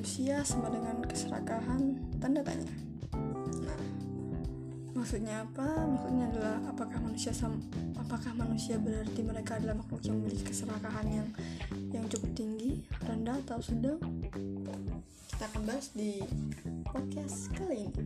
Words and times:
manusia 0.00 0.40
sama 0.48 0.72
dengan 0.72 0.96
keserakahan? 1.04 1.92
Tanda 2.24 2.40
tanya. 2.40 2.72
Nah 3.60 3.80
maksudnya 4.96 5.44
apa? 5.44 5.68
Maksudnya 5.76 6.24
adalah 6.32 6.56
apakah 6.72 7.04
manusia 7.04 7.36
sam 7.36 7.60
apakah 8.00 8.32
manusia 8.32 8.80
berarti 8.80 9.20
mereka 9.20 9.60
adalah 9.60 9.76
makhluk 9.76 10.00
yang 10.08 10.16
memiliki 10.24 10.48
keserakahan 10.48 11.04
yang 11.04 11.28
yang 11.92 12.08
cukup 12.08 12.32
tinggi 12.32 12.80
rendah 13.04 13.44
atau 13.44 13.60
sedang? 13.60 14.00
Kita 15.36 15.44
akan 15.52 15.68
bahas 15.68 15.92
di 15.92 16.24
podcast 16.88 17.52
kali 17.52 17.92
ini. 17.92 18.04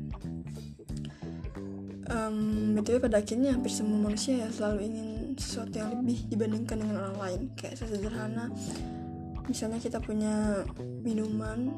Um, 2.10 2.74
btw 2.74 2.98
pada 2.98 3.22
akhirnya 3.22 3.54
hampir 3.54 3.70
semua 3.70 4.10
manusia 4.10 4.42
ya 4.42 4.50
selalu 4.50 4.90
ingin 4.90 5.08
sesuatu 5.38 5.78
yang 5.78 5.94
lebih 5.94 6.26
dibandingkan 6.26 6.74
dengan 6.74 7.06
orang 7.06 7.18
lain. 7.22 7.40
Kayak 7.54 7.86
sesederhana 7.86 8.50
misalnya 9.46 9.80
kita 9.80 10.00
punya 10.00 10.64
minuman 11.04 11.68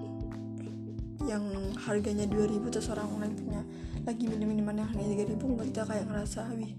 yang 1.27 1.43
harganya 1.83 2.29
2000 2.31 2.71
terus 2.71 2.89
orang 2.93 3.11
lain 3.19 3.35
punya 3.35 3.61
lagi 4.07 4.25
minum 4.31 4.47
minuman 4.47 4.87
yang 4.87 4.89
harganya 4.95 5.27
3000 5.35 5.43
membuat 5.43 5.69
kita 5.75 5.83
kayak 5.91 6.05
ngerasa 6.07 6.41
wih 6.55 6.73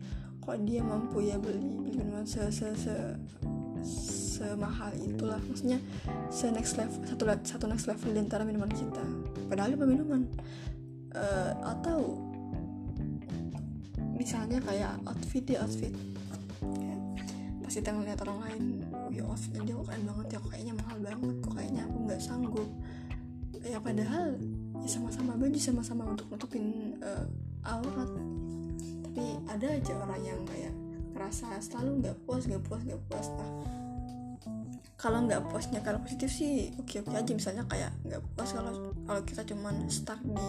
kok 0.47 0.63
dia 0.63 0.79
mampu 0.79 1.27
ya 1.27 1.35
beli, 1.35 1.75
minuman 1.75 2.23
se, 2.23 2.39
se, 2.55 2.71
se, 2.79 2.95
semahal 3.83 4.95
itulah. 4.95 5.43
Maksudnya 5.43 5.83
se 6.31 6.47
next 6.53 6.79
level 6.79 7.03
satu 7.03 7.23
satu 7.43 7.65
next 7.67 7.91
level 7.91 8.15
di 8.15 8.19
antara 8.23 8.47
minuman 8.47 8.71
kita. 8.71 9.03
Padahal 9.51 9.75
itu 9.75 9.83
minuman. 9.83 10.23
Uh, 11.11 11.51
atau 11.67 12.15
misalnya 14.15 14.63
kayak 14.63 14.95
outfit 15.03 15.43
di 15.43 15.59
outfit. 15.59 15.91
Pas 17.59 17.73
kita 17.75 17.91
ngeliat 17.91 18.23
orang 18.23 18.39
lain 18.47 18.63
ya 19.11 19.23
outfitnya 19.25 19.61
dia 19.63 19.73
kok 19.77 19.85
keren 19.87 20.03
banget 20.05 20.27
ya 20.33 20.37
kok 20.39 20.49
kayaknya 20.51 20.73
mahal 20.75 20.97
banget 20.99 21.35
kok 21.43 21.53
kayaknya 21.55 21.81
aku 21.87 21.97
nggak 22.07 22.21
sanggup. 22.21 22.69
Ya 23.67 23.79
padahal 23.81 24.27
ya 24.79 24.89
sama-sama 24.89 25.31
baju 25.35 25.59
sama-sama 25.59 26.03
untuk 26.07 26.27
nutupin 26.31 26.95
uh, 27.01 27.25
aurat. 27.67 28.11
Tapi 29.07 29.23
ada 29.49 29.67
aja 29.73 29.93
orang 29.97 30.21
yang 30.23 30.39
kayak 30.45 30.73
ngerasa 31.17 31.57
selalu 31.59 32.05
nggak 32.05 32.15
puas 32.23 32.45
nggak 32.45 32.63
puas 32.69 32.81
nggak 32.85 33.01
puas. 33.09 33.27
Nah 33.33 33.51
kalau 34.97 35.29
nggak 35.29 35.53
puasnya 35.53 35.77
kalau 35.85 36.01
positif 36.01 36.33
sih 36.33 36.73
oke 36.77 37.05
oke 37.05 37.13
aja. 37.13 37.31
Misalnya 37.33 37.63
kayak 37.69 37.93
nggak 38.05 38.21
puas 38.33 38.49
kalau 38.53 38.93
kalau 39.05 39.21
kita 39.25 39.41
cuman 39.45 39.85
stuck 39.93 40.17
di 40.25 40.47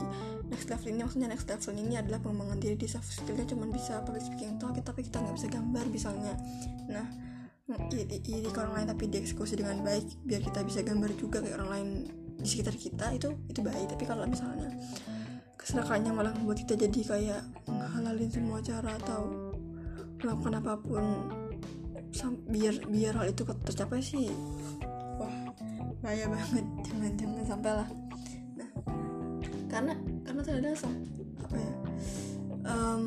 next 0.48 0.68
level 0.72 0.88
ini. 0.88 1.00
Maksudnya 1.04 1.28
next 1.28 1.46
level 1.48 1.72
ini 1.76 1.94
adalah 2.00 2.20
pengembangan 2.20 2.58
diri 2.60 2.76
di 2.76 2.88
soft 2.88 3.08
skillnya. 3.08 3.44
Cuman 3.44 3.68
bisa 3.72 4.00
public 4.04 4.24
speaking 4.24 4.56
talk 4.56 4.76
tapi 4.80 5.04
kita 5.04 5.20
nggak 5.20 5.36
bisa 5.36 5.48
gambar 5.52 5.84
misalnya. 5.92 6.32
Nah 6.88 7.06
iri, 7.68 8.16
iri 8.24 8.48
ke 8.48 8.58
orang 8.64 8.80
lain 8.80 8.88
tapi 8.96 9.04
dieksekusi 9.12 9.60
dengan 9.60 9.84
baik 9.84 10.24
biar 10.24 10.40
kita 10.40 10.64
bisa 10.64 10.80
gambar 10.80 11.12
juga 11.20 11.44
kayak 11.44 11.56
orang 11.60 11.70
lain 11.70 11.88
di 12.40 12.48
sekitar 12.48 12.74
kita 12.78 13.06
itu 13.12 13.28
itu 13.50 13.60
baik. 13.60 13.92
Tapi 13.92 14.04
kalau 14.08 14.24
misalnya 14.24 14.72
keserakahannya 15.60 16.12
malah 16.16 16.32
membuat 16.32 16.64
kita 16.64 16.80
jadi 16.80 17.00
kayak 17.04 17.42
menghalalin 17.68 18.30
semua 18.32 18.64
cara 18.64 18.96
atau 18.96 19.52
melakukan 20.24 20.54
apa 20.64 20.72
pun 20.80 21.04
biar 22.48 22.74
biar 22.88 23.14
hal 23.20 23.30
itu 23.30 23.44
tercapai 23.44 24.00
sih 24.00 24.32
wah 25.20 25.52
bahaya 26.00 26.24
banget. 26.30 26.64
Jangan 26.88 27.12
jangan 27.20 27.44
sampai 27.44 27.72
lah. 27.84 27.88
Nah 28.56 28.70
karena 29.68 29.92
karena 30.24 30.40
terkadang 30.40 30.76
apa 31.44 31.56
ya? 31.58 31.72
Um, 32.68 33.02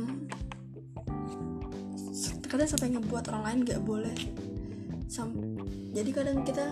kadang 2.46 2.68
sampai 2.68 2.92
ngebuat 2.94 3.32
orang 3.32 3.44
lain 3.48 3.60
gak 3.64 3.82
boleh 3.88 4.18
Sam 5.12 5.36
jadi 5.92 6.08
kadang 6.16 6.48
kita 6.48 6.72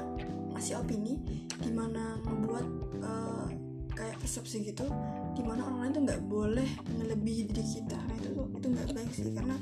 ngasih 0.56 0.80
opini 0.80 1.20
di 1.60 1.72
mana 1.76 2.16
ngebuat 2.24 2.68
uh, 3.04 3.48
kayak 3.92 4.16
persepsi 4.24 4.64
gitu 4.64 4.88
di 5.36 5.44
mana 5.44 5.68
orang 5.68 5.80
lain 5.84 5.92
tuh 5.92 6.04
nggak 6.08 6.22
boleh 6.32 6.70
melebihi 6.96 7.52
diri 7.52 7.64
kita. 7.68 8.00
Nah 8.00 8.16
itu 8.16 8.32
itu 8.56 8.68
nggak 8.72 8.88
baik 8.96 9.12
sih 9.12 9.28
karena 9.36 9.60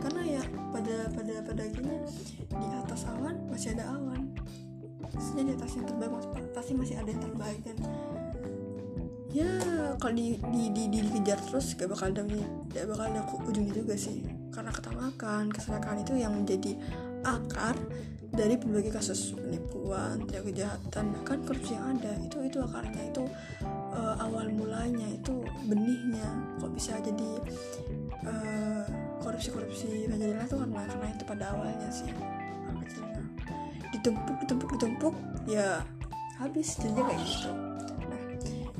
karena 0.00 0.22
ya 0.24 0.42
pada 0.72 0.96
pada 1.12 1.34
pada 1.44 1.60
akhirnya 1.68 1.98
di 2.48 2.66
atas 2.80 3.04
awan 3.12 3.36
masih 3.52 3.76
ada 3.76 3.92
awan. 3.92 4.32
Maksudnya 5.12 5.44
di 5.44 5.52
atas 5.52 5.70
yang 5.76 5.84
terbaik 5.84 6.12
pasti 6.56 6.72
masih 6.72 6.96
ada 6.96 7.08
yang 7.12 7.20
terbaik 7.20 7.60
dan 7.60 7.76
ya 9.28 9.50
kalau 10.00 10.16
di, 10.16 10.40
di, 10.48 10.72
di, 10.72 10.82
di 10.88 10.98
dikejar 11.04 11.36
terus 11.44 11.76
gak 11.76 11.92
bakal 11.92 12.08
ada 12.08 12.24
gak 12.72 12.84
bakal 12.88 13.04
ada 13.04 13.20
ujungnya 13.44 13.84
juga 13.84 14.00
sih. 14.00 14.24
Karena 14.48 14.72
ketamakan 14.72 15.52
kesalahan 15.52 16.00
itu 16.00 16.16
yang 16.16 16.32
menjadi 16.32 16.72
akar 17.24 17.74
dari 18.28 18.60
berbagai 18.60 18.92
kasus 18.92 19.34
penipuan, 19.34 20.20
tindak 20.28 20.44
kejahatan, 20.52 21.04
bahkan 21.16 21.38
korupsi 21.42 21.74
yang 21.74 21.96
ada. 21.96 22.12
Itu 22.20 22.44
itu 22.44 22.58
akarnya 22.60 23.02
itu 23.08 23.24
uh, 23.96 24.14
awal 24.20 24.52
mulanya 24.52 25.08
itu 25.08 25.42
benihnya. 25.66 26.28
Kok 26.60 26.70
bisa 26.76 27.00
jadi 27.00 27.30
uh, 28.28 28.84
korupsi-korupsi 29.24 30.06
menjadi 30.06 30.44
itu 30.44 30.56
karena 30.56 30.82
karena 30.86 31.06
itu 31.10 31.24
pada 31.24 31.44
awalnya 31.56 31.88
sih 31.90 32.10
kecilnya. 32.84 33.22
Ditumpuk 33.96 34.36
ditumpuk 34.44 34.68
ditumpuk 34.76 35.14
ya 35.48 35.82
habis 36.38 36.76
jadi 36.78 37.00
kayak 37.00 37.20
gitu. 37.24 37.50
Nah 38.08 38.22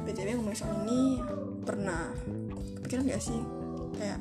btw 0.07 0.29
ngomong 0.39 0.57
soal 0.57 0.77
ini 0.87 1.21
pernah 1.67 2.13
kepikiran 2.81 3.11
gak 3.13 3.25
sih? 3.25 3.41
Kayak 3.99 4.21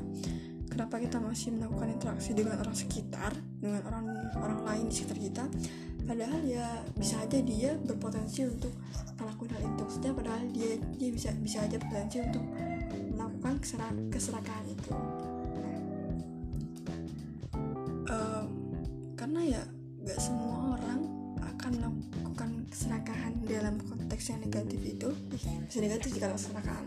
kenapa 0.78 1.02
kita 1.02 1.18
masih 1.18 1.58
melakukan 1.58 1.90
interaksi 1.90 2.30
dengan 2.38 2.54
orang 2.62 2.76
sekitar 2.78 3.34
dengan 3.58 3.82
orang 3.90 4.06
orang 4.38 4.60
lain 4.62 4.84
di 4.86 4.94
sekitar 4.94 5.18
kita? 5.18 5.44
Padahal 6.06 6.38
ya 6.46 6.86
bisa 6.94 7.18
aja 7.18 7.42
dia 7.42 7.74
berpotensi 7.82 8.46
untuk 8.46 8.70
melakukan 9.18 9.58
hal 9.58 9.74
itu. 9.74 9.84
Setiap 9.90 10.14
padahal 10.22 10.46
dia 10.54 10.78
dia 10.94 11.10
bisa 11.10 11.34
bisa 11.42 11.66
aja 11.66 11.82
berpotensi 11.82 12.22
untuk 12.22 12.46
melakukan 13.10 13.58
keserak, 13.58 13.90
keserakahan 14.06 14.66
itu. 14.70 14.90
Um, 18.06 18.46
karena 19.18 19.40
ya 19.58 19.62
gak 20.06 20.20
semua 20.22 20.78
orang 20.78 21.00
akan 21.42 21.72
melakukan 21.74 22.37
keserakahan 22.68 23.32
dalam 23.44 23.80
konteks 23.80 24.24
yang 24.32 24.40
negatif 24.44 24.80
itu 24.84 25.08
bisa 25.66 25.78
negatif 25.80 26.10
kalau 26.20 26.36
keserakahan. 26.36 26.86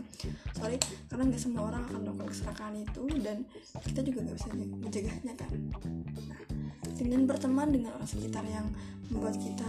Sorry 0.56 0.76
karena 1.10 1.22
nggak 1.28 1.42
semua 1.42 1.62
orang 1.68 1.82
akan 1.86 1.98
melakukan 2.06 2.28
keserakahan 2.30 2.74
itu 2.80 3.02
dan 3.20 3.36
kita 3.82 4.00
juga 4.06 4.18
nggak 4.26 4.36
bisa 4.38 4.48
mencegahnya 4.54 5.32
kan? 5.34 5.50
Nah, 6.30 6.40
dengan 6.96 7.20
berteman 7.26 7.68
dengan 7.74 7.90
orang 7.98 8.08
sekitar 8.08 8.44
yang 8.46 8.66
membuat 9.10 9.36
kita 9.38 9.68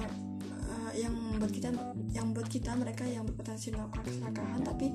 uh, 0.69 0.91
yang 0.93 1.13
membuat 1.13 1.51
kita 1.51 1.69
yang 2.13 2.25
membuat 2.29 2.49
kita 2.49 2.71
mereka 2.77 3.03
yang 3.09 3.23
berpotensi 3.25 3.73
melakukan 3.73 4.05
keserakahan 4.05 4.61
tapi 4.61 4.87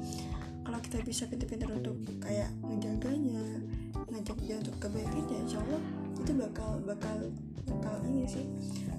kalau 0.63 0.79
kita 0.85 1.01
bisa 1.01 1.25
pintar-pintar 1.25 1.73
untuk 1.73 1.97
kayak 2.21 2.53
menjaganya 2.61 3.43
ngajak 4.13 4.39
dia 4.45 4.57
untuk 4.61 4.77
kebaikannya 4.79 5.37
insya 5.45 5.59
Allah 5.65 5.83
itu 6.23 6.33
bakal 6.35 6.83
bakal 6.83 7.17
bakal 7.69 7.97
ini 8.09 8.25
sih 8.25 8.47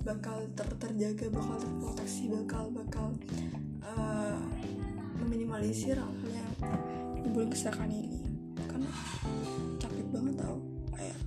bakal 0.06 0.42
ter 0.56 0.68
terjaga 0.80 1.28
bakal 1.30 1.56
terproteksi 1.60 2.32
bakal 2.32 2.64
bakal 2.72 3.08
uh, 3.84 4.40
meminimalisir 5.20 6.00
hal-hal 6.00 6.32
yang 6.32 6.50
timbul 7.22 7.46
kesalahan 7.52 7.92
ini. 7.92 8.24
Karena 8.66 8.90
capek 9.78 10.08
banget 10.10 10.36
tau 10.40 10.58
kayak 10.96 11.20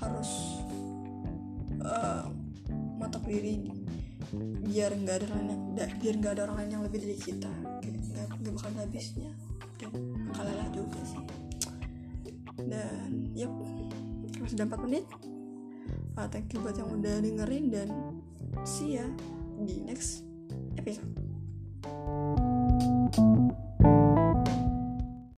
harus 0.00 0.30
uh, 1.84 2.24
matok 2.96 3.24
diri 3.28 3.70
biar 4.66 4.90
nggak 4.98 5.22
ada 5.22 5.26
orang 5.30 5.44
biar 6.02 6.14
nggak 6.18 6.32
ada 6.34 6.42
orang 6.50 6.56
lain 6.64 6.70
yang 6.72 6.84
lebih 6.88 6.98
dari 7.04 7.16
kita. 7.20 7.52
Nggak 7.84 8.26
nggak 8.40 8.52
bakal 8.56 8.72
habisnya. 8.80 9.30
Dan 9.76 9.92
kalah 10.32 10.68
juga 10.72 11.00
sih. 11.04 11.24
Dan 12.64 13.30
yep 13.36 13.52
sudah 14.48 14.64
4 14.66 14.86
menit. 14.86 15.04
Uh, 16.16 16.26
thank 16.32 16.48
you 16.56 16.58
buat 16.64 16.74
yang 16.78 16.88
udah 16.88 17.20
dengerin 17.20 17.68
dan 17.68 17.88
see 18.64 18.96
ya 18.96 19.06
di 19.60 19.84
next 19.84 20.24
episode 20.80 21.12